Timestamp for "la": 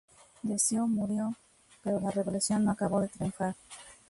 1.99-2.09